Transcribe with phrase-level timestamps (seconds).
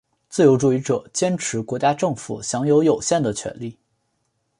[0.29, 3.77] 自由主义者坚持国家政府享有有限的权力。